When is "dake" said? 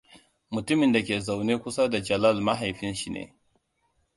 0.93-1.19